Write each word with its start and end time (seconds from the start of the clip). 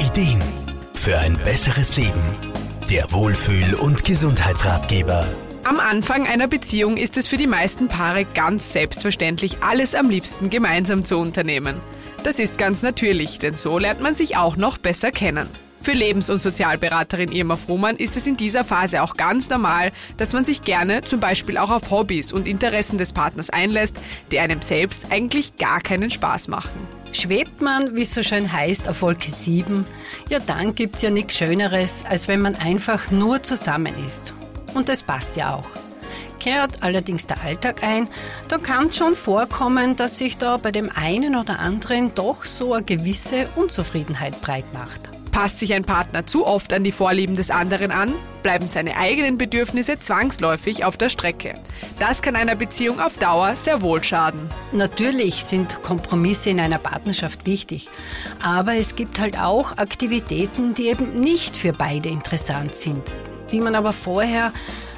Ideen 0.00 0.40
für 0.94 1.18
ein 1.18 1.36
besseres 1.44 1.98
Leben. 1.98 2.22
Der 2.88 3.12
Wohlfühl- 3.12 3.74
und 3.74 4.02
Gesundheitsratgeber. 4.02 5.28
Am 5.64 5.78
Anfang 5.78 6.26
einer 6.26 6.48
Beziehung 6.48 6.96
ist 6.96 7.18
es 7.18 7.28
für 7.28 7.36
die 7.36 7.46
meisten 7.46 7.88
Paare 7.88 8.24
ganz 8.24 8.72
selbstverständlich, 8.72 9.58
alles 9.62 9.94
am 9.94 10.08
liebsten 10.08 10.48
gemeinsam 10.48 11.04
zu 11.04 11.18
unternehmen. 11.18 11.80
Das 12.22 12.38
ist 12.38 12.56
ganz 12.56 12.82
natürlich, 12.82 13.38
denn 13.40 13.56
so 13.56 13.78
lernt 13.78 14.00
man 14.00 14.14
sich 14.14 14.38
auch 14.38 14.56
noch 14.56 14.78
besser 14.78 15.10
kennen. 15.10 15.48
Für 15.82 15.92
Lebens- 15.92 16.30
und 16.30 16.40
Sozialberaterin 16.40 17.30
Irma 17.30 17.56
Frohmann 17.56 17.96
ist 17.96 18.16
es 18.16 18.26
in 18.26 18.38
dieser 18.38 18.64
Phase 18.64 19.02
auch 19.02 19.18
ganz 19.18 19.50
normal, 19.50 19.92
dass 20.16 20.32
man 20.32 20.46
sich 20.46 20.62
gerne 20.62 21.02
zum 21.02 21.20
Beispiel 21.20 21.58
auch 21.58 21.70
auf 21.70 21.90
Hobbys 21.90 22.32
und 22.32 22.48
Interessen 22.48 22.96
des 22.96 23.12
Partners 23.12 23.50
einlässt, 23.50 23.96
die 24.32 24.40
einem 24.40 24.62
selbst 24.62 25.06
eigentlich 25.10 25.56
gar 25.56 25.80
keinen 25.80 26.10
Spaß 26.10 26.48
machen. 26.48 26.99
Schwebt 27.12 27.60
man, 27.60 27.96
wie 27.96 28.02
es 28.02 28.14
so 28.14 28.22
schön 28.22 28.50
heißt, 28.50 28.88
auf 28.88 29.02
Wolke 29.02 29.30
7, 29.30 29.84
ja 30.28 30.38
dann 30.38 30.74
gibt's 30.74 31.02
ja 31.02 31.10
nichts 31.10 31.36
Schöneres, 31.36 32.04
als 32.08 32.28
wenn 32.28 32.40
man 32.40 32.54
einfach 32.54 33.10
nur 33.10 33.42
zusammen 33.42 33.94
ist. 34.06 34.32
Und 34.74 34.88
das 34.88 35.02
passt 35.02 35.36
ja 35.36 35.54
auch. 35.54 35.68
Kehrt 36.38 36.82
allerdings 36.82 37.26
der 37.26 37.42
Alltag 37.42 37.82
ein, 37.82 38.08
da 38.48 38.58
kann 38.58 38.86
es 38.86 38.96
schon 38.96 39.14
vorkommen, 39.14 39.96
dass 39.96 40.18
sich 40.18 40.38
da 40.38 40.56
bei 40.56 40.70
dem 40.70 40.90
einen 40.94 41.36
oder 41.36 41.58
anderen 41.58 42.14
doch 42.14 42.44
so 42.44 42.72
eine 42.74 42.84
gewisse 42.84 43.48
Unzufriedenheit 43.56 44.40
breit 44.40 44.72
macht. 44.72 45.10
Passt 45.32 45.60
sich 45.60 45.72
ein 45.72 45.84
Partner 45.84 46.26
zu 46.26 46.46
oft 46.46 46.72
an 46.72 46.84
die 46.84 46.92
Vorlieben 46.92 47.36
des 47.36 47.50
anderen 47.50 47.92
an, 47.92 48.14
bleiben 48.42 48.66
seine 48.66 48.96
eigenen 48.96 49.38
Bedürfnisse 49.38 49.98
zwangsläufig 49.98 50.84
auf 50.84 50.96
der 50.96 51.08
Strecke. 51.08 51.54
Das 51.98 52.20
kann 52.20 52.36
einer 52.36 52.56
Beziehung 52.56 53.00
auf 53.00 53.16
Dauer 53.16 53.54
sehr 53.54 53.80
wohl 53.80 54.02
schaden. 54.02 54.48
Natürlich 54.72 55.44
sind 55.44 55.82
Kompromisse 55.82 56.50
in 56.50 56.60
einer 56.60 56.78
Partnerschaft 56.78 57.46
wichtig, 57.46 57.88
aber 58.42 58.74
es 58.74 58.96
gibt 58.96 59.20
halt 59.20 59.38
auch 59.38 59.78
Aktivitäten, 59.78 60.74
die 60.74 60.88
eben 60.88 61.20
nicht 61.20 61.56
für 61.56 61.72
beide 61.72 62.08
interessant 62.08 62.76
sind, 62.76 63.02
die 63.52 63.60
man 63.60 63.74
aber 63.74 63.92
vorher 63.92 64.52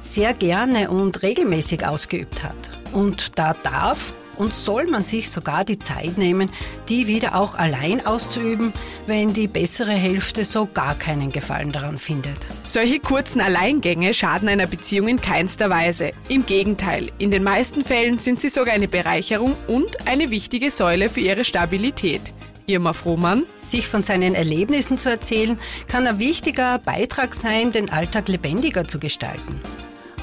sehr 0.00 0.34
gerne 0.34 0.90
und 0.90 1.22
regelmäßig 1.22 1.86
ausgeübt 1.86 2.42
hat. 2.42 2.56
Und 2.92 3.38
da 3.38 3.54
darf 3.54 4.12
und 4.36 4.54
soll 4.54 4.86
man 4.86 5.04
sich 5.04 5.30
sogar 5.30 5.64
die 5.64 5.78
Zeit 5.78 6.18
nehmen, 6.18 6.50
die 6.88 7.06
wieder 7.06 7.34
auch 7.34 7.54
allein 7.54 8.04
auszuüben, 8.06 8.72
wenn 9.06 9.32
die 9.32 9.48
bessere 9.48 9.92
Hälfte 9.92 10.44
so 10.44 10.66
gar 10.66 10.94
keinen 10.94 11.32
Gefallen 11.32 11.72
daran 11.72 11.98
findet. 11.98 12.46
Solche 12.66 13.00
kurzen 13.00 13.40
Alleingänge 13.40 14.14
schaden 14.14 14.48
einer 14.48 14.66
Beziehung 14.66 15.08
in 15.08 15.20
keinster 15.20 15.70
Weise. 15.70 16.12
Im 16.28 16.46
Gegenteil, 16.46 17.10
in 17.18 17.30
den 17.30 17.42
meisten 17.42 17.84
Fällen 17.84 18.18
sind 18.18 18.40
sie 18.40 18.48
sogar 18.48 18.74
eine 18.74 18.88
Bereicherung 18.88 19.56
und 19.66 20.08
eine 20.08 20.30
wichtige 20.30 20.70
Säule 20.70 21.08
für 21.08 21.20
ihre 21.20 21.44
Stabilität. 21.44 22.20
Irma 22.66 22.92
Frohmann. 22.92 23.44
Sich 23.60 23.86
von 23.86 24.02
seinen 24.02 24.34
Erlebnissen 24.34 24.98
zu 24.98 25.08
erzählen, 25.08 25.58
kann 25.86 26.06
ein 26.06 26.18
wichtiger 26.18 26.78
Beitrag 26.78 27.34
sein, 27.34 27.72
den 27.72 27.90
Alltag 27.90 28.28
lebendiger 28.28 28.88
zu 28.88 28.98
gestalten 28.98 29.60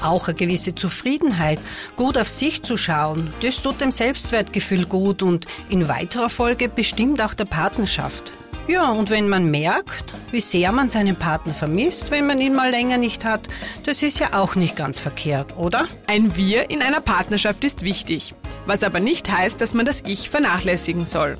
auch 0.04 0.28
eine 0.28 0.34
gewisse 0.34 0.74
Zufriedenheit, 0.74 1.58
gut 1.96 2.18
auf 2.18 2.28
sich 2.28 2.62
zu 2.62 2.76
schauen. 2.76 3.32
Das 3.42 3.62
tut 3.62 3.80
dem 3.80 3.90
Selbstwertgefühl 3.90 4.86
gut 4.86 5.22
und 5.22 5.46
in 5.68 5.88
weiterer 5.88 6.30
Folge 6.30 6.68
bestimmt 6.68 7.22
auch 7.22 7.34
der 7.34 7.46
Partnerschaft. 7.46 8.32
Ja, 8.66 8.90
und 8.90 9.10
wenn 9.10 9.28
man 9.28 9.50
merkt, 9.50 10.14
wie 10.30 10.40
sehr 10.40 10.72
man 10.72 10.88
seinen 10.88 11.16
Partner 11.16 11.52
vermisst, 11.52 12.10
wenn 12.10 12.26
man 12.26 12.38
ihn 12.38 12.54
mal 12.54 12.70
länger 12.70 12.96
nicht 12.96 13.24
hat, 13.24 13.46
das 13.84 14.02
ist 14.02 14.18
ja 14.18 14.32
auch 14.32 14.54
nicht 14.54 14.74
ganz 14.74 14.98
verkehrt, 14.98 15.54
oder? 15.58 15.86
Ein 16.06 16.34
Wir 16.34 16.70
in 16.70 16.80
einer 16.80 17.02
Partnerschaft 17.02 17.62
ist 17.64 17.82
wichtig, 17.82 18.34
was 18.64 18.82
aber 18.82 19.00
nicht 19.00 19.30
heißt, 19.30 19.60
dass 19.60 19.74
man 19.74 19.84
das 19.84 20.02
Ich 20.06 20.30
vernachlässigen 20.30 21.04
soll. 21.04 21.36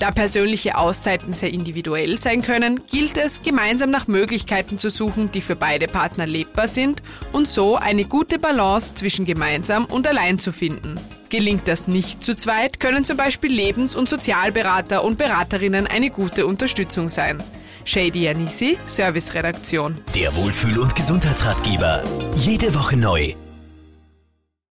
Da 0.00 0.10
persönliche 0.10 0.78
Auszeiten 0.78 1.34
sehr 1.34 1.52
individuell 1.52 2.16
sein 2.16 2.40
können, 2.40 2.80
gilt 2.90 3.18
es, 3.18 3.42
gemeinsam 3.42 3.90
nach 3.90 4.08
Möglichkeiten 4.08 4.78
zu 4.78 4.88
suchen, 4.88 5.30
die 5.30 5.42
für 5.42 5.56
beide 5.56 5.88
Partner 5.88 6.26
lebbar 6.26 6.68
sind 6.68 7.02
und 7.32 7.46
so 7.46 7.76
eine 7.76 8.06
gute 8.06 8.38
Balance 8.38 8.94
zwischen 8.94 9.26
gemeinsam 9.26 9.84
und 9.84 10.06
allein 10.06 10.38
zu 10.38 10.52
finden. 10.52 10.98
Gelingt 11.28 11.68
das 11.68 11.86
nicht 11.86 12.22
zu 12.22 12.34
zweit, 12.34 12.80
können 12.80 13.04
zum 13.04 13.18
Beispiel 13.18 13.52
Lebens- 13.52 13.94
und 13.94 14.08
Sozialberater 14.08 15.04
und 15.04 15.18
Beraterinnen 15.18 15.86
eine 15.86 16.08
gute 16.08 16.46
Unterstützung 16.46 17.10
sein. 17.10 17.42
Shady 17.84 18.26
Anisi, 18.26 18.78
Serviceredaktion. 18.86 19.98
Der 20.14 20.34
Wohlfühl- 20.34 20.78
und 20.78 20.96
Gesundheitsratgeber. 20.96 22.02
Jede 22.36 22.74
Woche 22.74 22.96
neu. 22.96 23.34